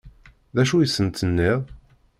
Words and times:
D 0.55 0.57
acu 0.61 0.75
i 0.79 0.87
sent-tenniḍ? 0.87 1.61